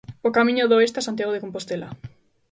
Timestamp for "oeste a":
0.79-1.05